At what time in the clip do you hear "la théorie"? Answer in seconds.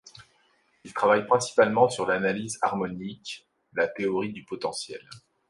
3.73-4.33